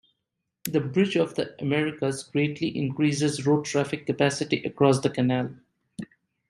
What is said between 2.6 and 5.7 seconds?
increases road traffic capacity across the Canal.